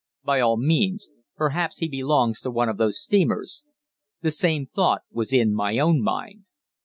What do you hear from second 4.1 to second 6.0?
The same thought was in my